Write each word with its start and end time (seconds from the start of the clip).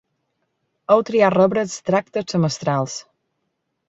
Heu 0.95 1.03
triat 1.09 1.35
rebre 1.35 1.63
extractes 1.67 2.33
semestrals. 2.37 2.97